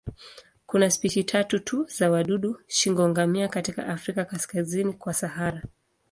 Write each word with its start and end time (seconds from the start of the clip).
Kuna 0.65 0.89
spishi 0.91 1.23
tatu 1.23 1.59
tu 1.59 1.83
za 1.85 2.11
wadudu 2.11 2.59
shingo-ngamia 2.67 3.47
katika 3.47 3.87
Afrika 3.87 4.25
kaskazini 4.25 4.93
kwa 4.93 5.13
Sahara. 5.13 5.63